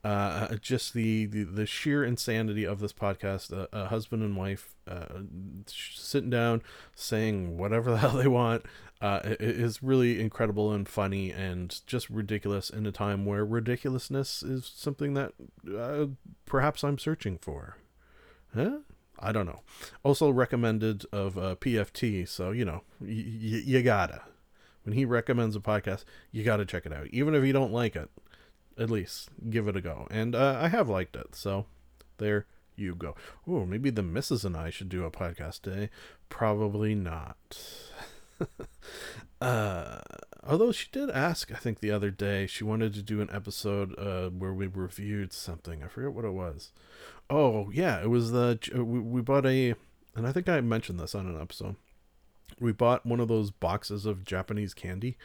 [0.06, 3.52] uh, just the, the, the sheer insanity of this podcast.
[3.52, 5.06] Uh, a husband and wife uh,
[5.66, 6.62] sitting down,
[6.94, 8.64] saying whatever the hell they want,
[9.02, 14.72] uh, is really incredible and funny and just ridiculous in a time where ridiculousness is
[14.76, 15.34] something that
[15.78, 16.06] uh,
[16.46, 17.78] perhaps I'm searching for.
[18.54, 18.80] Huh?
[19.20, 19.62] I don't know.
[20.04, 24.22] Also recommended of uh, PFT, so you know y- y- you gotta.
[24.84, 27.96] When he recommends a podcast, you gotta check it out, even if you don't like
[27.96, 28.10] it.
[28.78, 31.36] At least give it a go, and uh, I have liked it.
[31.36, 31.66] So
[32.18, 32.46] there
[32.76, 33.16] you go.
[33.48, 35.90] Oh, maybe the missus and I should do a podcast today.
[36.30, 37.58] Probably not.
[39.42, 40.00] uh,
[40.46, 43.98] although she did ask, I think the other day, she wanted to do an episode
[43.98, 45.84] uh, where we reviewed something.
[45.84, 46.72] I forget what it was.
[47.30, 49.74] Oh yeah, it was the we, we bought a,
[50.16, 51.76] and I think I mentioned this on an episode.
[52.60, 55.18] We bought one of those boxes of Japanese candy,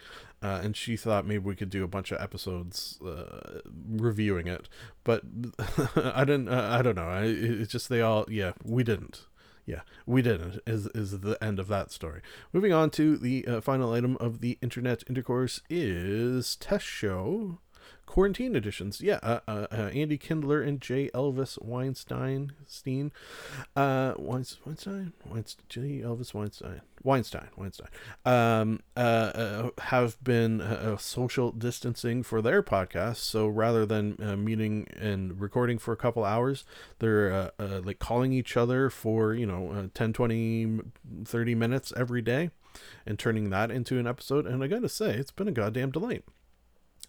[0.43, 4.69] uh, and she thought maybe we could do a bunch of episodes uh, reviewing it,
[5.05, 5.23] but
[5.97, 6.49] I didn't.
[6.49, 7.09] Uh, I don't know.
[7.09, 8.27] I, it's just they all.
[8.29, 9.27] Yeah, we didn't.
[9.67, 10.61] Yeah, we didn't.
[10.67, 12.23] Is is the end of that story?
[12.53, 17.59] Moving on to the uh, final item of the internet intercourse is test show
[18.11, 19.01] quarantine editions.
[19.01, 21.11] Yeah, uh, uh, uh, Andy Kindler and J.
[21.15, 23.13] Elvis Weinstein, Steen,
[23.77, 25.81] uh, Weinstein, Weinstein, J.
[26.03, 27.87] Elvis Weinstein, Weinstein, Weinstein,
[28.27, 33.19] um, uh, uh, have been uh, social distancing for their podcast.
[33.19, 36.65] So rather than meeting and recording for a couple hours,
[36.99, 40.81] they're like calling each other for, you know, uh, 10, 20,
[41.25, 42.51] 30 minutes every day
[43.07, 44.49] and turning that into an episode.
[44.49, 46.25] And I gotta say, it's been a goddamn delight.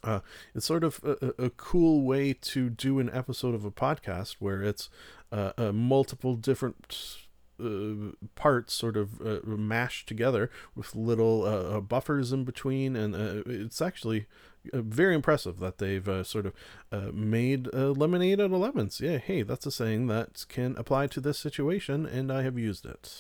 [0.03, 0.19] Uh,
[0.55, 4.63] it's sort of a, a cool way to do an episode of a podcast where
[4.63, 4.89] it's
[5.31, 7.17] uh, uh, multiple different
[7.63, 13.15] uh, parts sort of uh, mashed together with little buffers in between, and
[13.47, 14.25] it's actually
[14.73, 18.99] very impressive that they've sort of made lemonade out of lemons.
[18.99, 22.85] Yeah, hey, that's a saying that can apply to this situation, and I have used
[22.85, 23.13] it.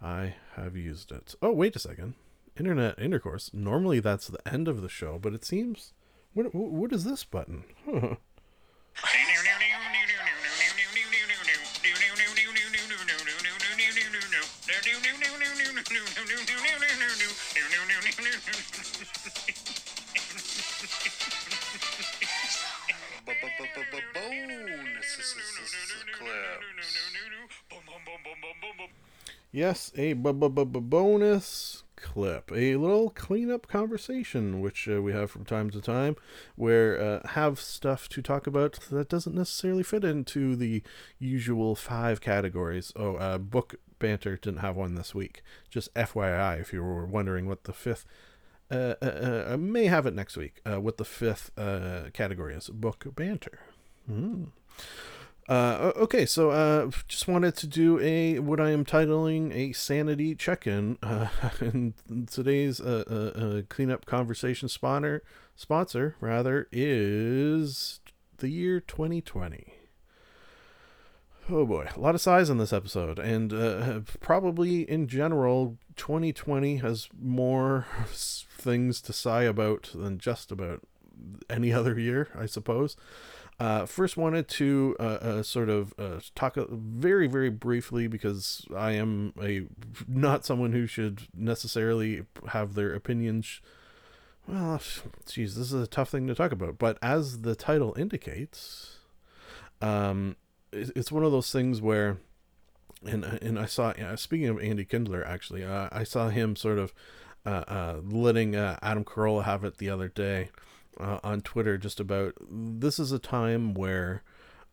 [0.00, 1.34] I have used it.
[1.42, 2.14] Oh, wait a second
[2.58, 3.50] internet intercourse.
[3.52, 5.92] Normally that's the end of the show, but it seems.
[6.34, 7.64] What what is this button?
[29.54, 31.71] Yes, a bonus
[32.02, 36.16] clip, a little cleanup conversation, which uh, we have from time to time,
[36.56, 40.82] where uh, have stuff to talk about that doesn't necessarily fit into the
[41.18, 42.92] usual five categories.
[42.96, 45.42] Oh, uh, book banter didn't have one this week.
[45.70, 48.04] Just FYI, if you were wondering what the fifth.
[48.70, 50.60] Uh, uh, uh, I may have it next week.
[50.66, 53.60] Uh, what the fifth uh, category is book banter.
[54.10, 54.48] Mm.
[55.48, 60.34] Uh, okay, so uh, just wanted to do a what I am titling a sanity
[60.34, 60.98] check-in.
[61.12, 61.28] Uh,
[61.60, 61.94] and
[62.30, 65.22] today's uh, uh, uh, cleanup conversation sponsor,
[65.56, 68.00] sponsor rather, is
[68.38, 69.74] the year 2020.
[71.50, 76.76] Oh boy, a lot of size in this episode, and uh, probably in general, 2020
[76.76, 80.80] has more things to sigh about than just about
[81.50, 82.96] any other year, I suppose.
[83.62, 88.90] Uh, first, wanted to uh, uh, sort of uh, talk very, very briefly because I
[88.92, 89.66] am a
[90.08, 93.60] not someone who should necessarily have their opinions.
[94.48, 94.80] Well,
[95.26, 96.76] geez, this is a tough thing to talk about.
[96.76, 98.96] But as the title indicates,
[99.80, 100.34] um,
[100.72, 102.18] it's one of those things where,
[103.06, 103.90] and and I saw.
[103.90, 106.92] Uh, speaking of Andy Kindler, actually, uh, I saw him sort of
[107.46, 110.50] letting Adam Carolla have it the other day
[110.98, 114.22] uh, on Twitter just about this is a time where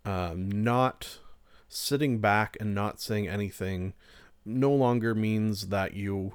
[0.06, 1.20] um, not
[1.68, 3.94] sitting back and not saying anything
[4.46, 6.34] no longer means that you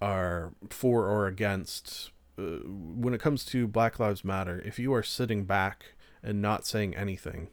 [0.00, 2.10] are for or against.
[2.38, 6.66] Uh, when it comes to Black Lives Matter, if you are sitting back and not
[6.66, 7.48] saying anything,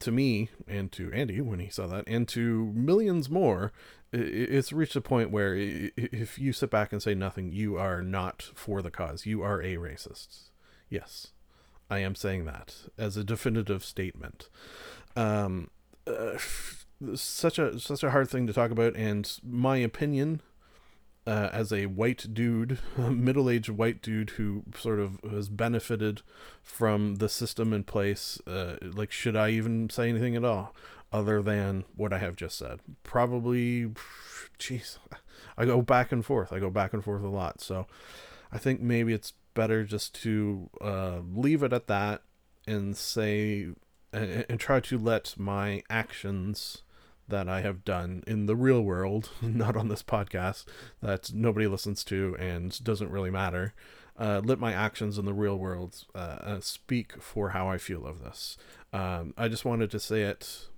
[0.00, 3.72] to me and to Andy when he saw that, and to millions more,
[4.12, 8.50] it's reached a point where if you sit back and say nothing, you are not
[8.54, 9.26] for the cause.
[9.26, 10.50] You are a racist.
[10.88, 11.28] Yes,
[11.90, 14.48] I am saying that as a definitive statement.
[15.16, 15.70] Um,
[16.06, 16.38] uh,
[17.14, 20.40] such a such a hard thing to talk about, and my opinion.
[21.26, 26.22] Uh, as a white dude, a middle-aged white dude who sort of has benefited
[26.62, 30.74] from the system in place, uh, like, should I even say anything at all
[31.12, 32.80] other than what I have just said?
[33.02, 33.90] Probably,
[34.58, 34.96] jeez,
[35.58, 36.50] I go back and forth.
[36.50, 37.60] I go back and forth a lot.
[37.60, 37.86] So,
[38.50, 42.22] I think maybe it's better just to uh, leave it at that
[42.64, 43.66] and say
[44.12, 46.82] and, and try to let my actions
[47.26, 50.64] that I have done in the real world, not on this podcast
[51.02, 53.74] that nobody listens to and doesn't really matter.
[54.16, 58.06] Uh, let my actions in the real world uh, uh, speak for how I feel
[58.06, 58.56] of this.
[58.92, 60.68] Um, I just wanted to say it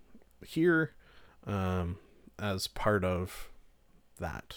[0.43, 0.95] here
[1.47, 1.99] um,
[2.39, 3.51] as part of
[4.19, 4.57] that.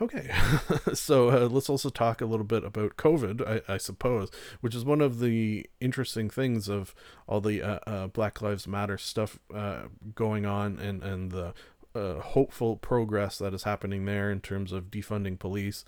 [0.00, 0.30] Okay,
[0.94, 4.30] so uh, let's also talk a little bit about COVID, I, I, suppose,
[4.62, 6.94] which is one of the interesting things of
[7.26, 9.82] all the uh, uh, Black Lives Matter stuff uh,
[10.14, 11.52] going on and, and the
[11.94, 15.84] uh, hopeful progress that is happening there in terms of defunding police.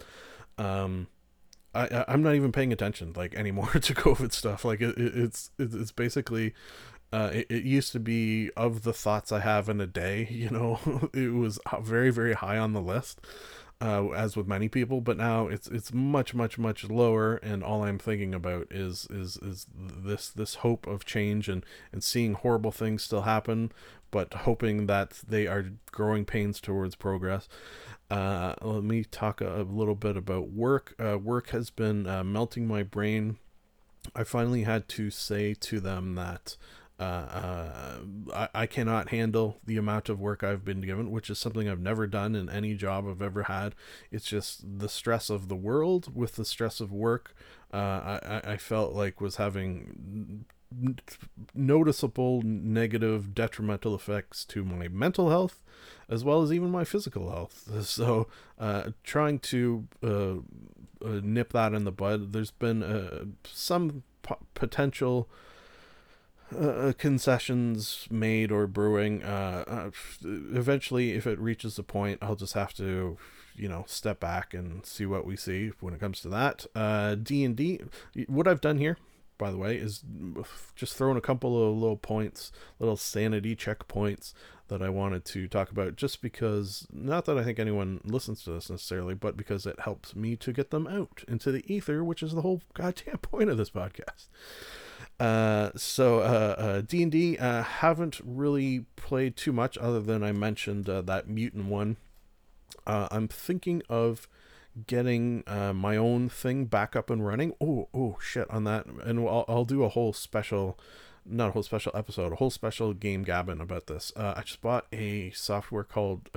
[0.59, 1.07] Um,
[1.75, 4.63] I, I'm not even paying attention like anymore to COVID stuff.
[4.63, 6.53] Like it, it's it's basically
[7.15, 10.51] uh, it, it, used to be of the thoughts I have in a day, you
[10.51, 10.81] know,
[11.15, 13.21] it was very, very high on the list
[13.83, 17.83] uh, as with many people, but now it's it's much much much lower, and all
[17.83, 22.71] I'm thinking about is is is this this hope of change and and seeing horrible
[22.71, 23.73] things still happen,
[24.13, 27.49] but hoping that they are growing pains towards progress.
[28.09, 30.95] Uh, let me talk a, little bit about work.
[31.01, 33.39] Uh, work has been uh, melting my brain.
[34.15, 36.57] I finally had to say to them that
[37.03, 37.99] uh, uh,
[38.33, 41.81] I, I cannot handle the amount of work I've been given, which is something I've
[41.81, 43.75] never done in any job I've ever had.
[44.11, 47.35] It's just the stress of the world with the stress of work.
[47.73, 50.45] Uh, I, I felt like was having
[51.55, 55.63] noticeable negative detrimental effects to my mental health
[56.09, 58.27] as well as even my physical health so
[58.59, 60.37] uh, trying to uh,
[61.05, 65.29] uh, nip that in the bud there's been uh, some p- potential
[66.57, 69.23] uh, concessions made or brewing.
[69.23, 69.91] Uh, uh,
[70.25, 73.17] eventually, if it reaches a point, I'll just have to,
[73.57, 76.67] you know, step back and see what we see when it comes to that.
[76.75, 77.81] Uh, D and D.
[78.27, 78.97] What I've done here,
[79.39, 80.05] by the way, is
[80.77, 84.35] just throwing a couple of little points, little sanity checkpoints
[84.69, 88.53] that I wanted to talk about, just because not that I think anyone listens to
[88.53, 92.23] this necessarily, but because it helps me to get them out into the ether, which
[92.23, 94.29] is the whole goddamn point of this podcast.
[95.23, 100.89] Uh, so uh, uh, D&D uh, haven't really played too much other than I mentioned
[100.89, 101.97] uh, that mutant one.
[102.85, 104.27] I'm thinking of
[104.89, 107.53] getting my own thing back up and running.
[107.61, 108.87] Oh, oh shit on that.
[108.87, 110.77] And I'll, I'll do a whole special
[111.25, 114.13] not a whole special episode, a whole special game gabbing about this.
[114.17, 116.31] I just bought a software called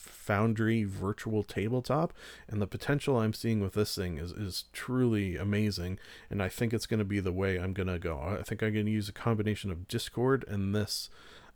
[0.00, 2.12] Foundry Virtual Tabletop,
[2.48, 5.98] and the potential I'm seeing with this thing is, is truly amazing.
[6.28, 8.18] And I think it's going to be the way I'm going to go.
[8.18, 11.10] I think I'm going to use a combination of Discord and this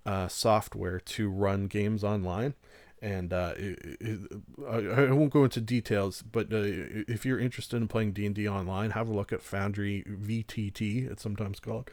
[0.06, 2.54] uh, software to run games online.
[3.00, 4.20] And uh, it, it,
[4.66, 8.34] I, I, won't go into details, but uh, if you're interested in playing D and
[8.34, 11.10] D online, have a look at Foundry VTT.
[11.10, 11.90] It's sometimes called,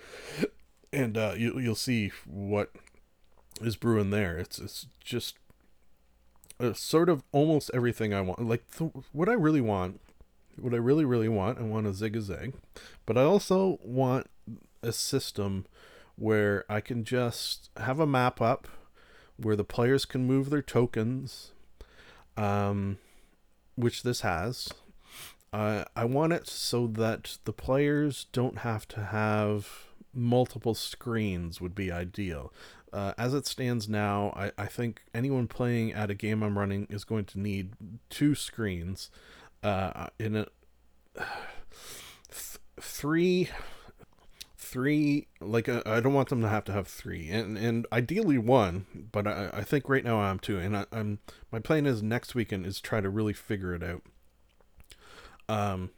[0.94, 2.72] and uh, you, you'll see what
[3.60, 4.38] is brewing there.
[4.38, 5.36] It's it's just
[6.74, 8.48] sort of almost everything I want.
[8.48, 10.00] Like th- what I really want,
[10.60, 12.54] what I really really want, I want a zig a zag,
[13.06, 14.28] but I also want
[14.84, 15.66] a system
[16.16, 18.68] where I can just have a map up
[19.38, 21.52] where the players can move their tokens,
[22.38, 22.98] um,
[23.76, 24.70] which this has.
[25.54, 31.76] Uh, I want it so that the players don't have to have multiple screens would
[31.76, 32.54] be ideal.
[32.94, 36.88] Uh, as it stands now, I, I think anyone playing at a game I'm running
[36.90, 37.74] is going to need
[38.10, 39.10] two screens.
[39.64, 40.48] Uh, in a
[41.16, 41.28] th-
[42.82, 43.50] three,
[44.58, 48.38] three like uh, I don't want them to have to have three, and and ideally
[48.38, 51.20] one, but I, I think right now I'm two, and I, I'm
[51.52, 54.02] my plan is next weekend is try to really figure it out.
[55.48, 55.92] Um,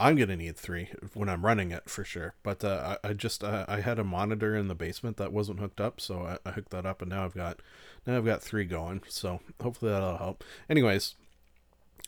[0.00, 2.34] I'm gonna need three when I'm running it for sure.
[2.42, 5.58] But uh, I, I, just uh, I had a monitor in the basement that wasn't
[5.58, 7.60] hooked up, so I, I, hooked that up, and now I've got
[8.06, 9.02] now I've got three going.
[9.08, 10.44] So hopefully that'll help.
[10.70, 11.16] Anyways,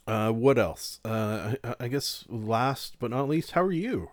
[0.06, 1.00] uh, what else?
[1.04, 4.10] Uh, I, I, guess last but not least, how are you?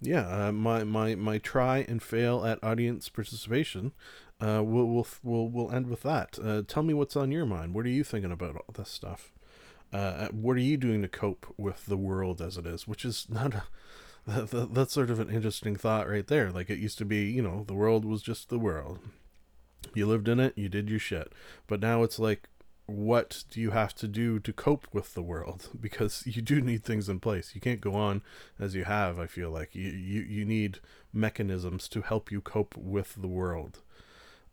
[0.00, 3.92] Yeah, uh, my my my try and fail at audience participation.
[4.40, 6.38] Uh, we'll we'll we'll we'll end with that.
[6.68, 7.74] Tell me what's on your mind.
[7.74, 9.32] What are you thinking about all this stuff?
[9.92, 12.86] Uh, what are you doing to cope with the world as it is?
[12.86, 13.62] Which is not a,
[14.26, 16.50] that, that's sort of an interesting thought right there.
[16.50, 19.00] Like it used to be, you know, the world was just the world.
[19.94, 21.32] You lived in it, you did your shit.
[21.66, 22.48] But now it's like,
[22.86, 25.68] what do you have to do to cope with the world?
[25.80, 27.54] Because you do need things in place.
[27.54, 28.22] You can't go on
[28.58, 29.18] as you have.
[29.18, 30.80] I feel like you you, you need
[31.12, 33.80] mechanisms to help you cope with the world.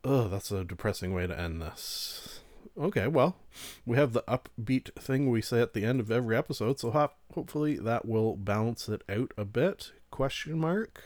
[0.04, 2.42] Oh, that's a depressing way to end this.
[2.78, 3.38] Okay, well,
[3.86, 7.12] we have the upbeat thing we say at the end of every episode, so ho-
[7.34, 9.94] hopefully that will balance it out a bit.
[10.12, 11.02] Question mark,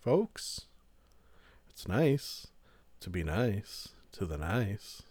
[0.00, 0.62] folks.
[1.68, 2.46] It's nice
[3.00, 5.02] to be nice to the nice.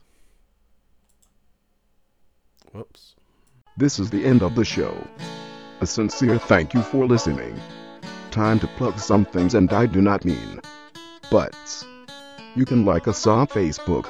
[2.72, 3.16] Whoops.
[3.78, 5.08] This is the end of the show.
[5.82, 7.60] A sincere thank you for listening.
[8.32, 10.62] Time to plug some things, and I do not mean
[11.30, 11.86] butts.
[12.56, 14.10] You can like us on Facebook.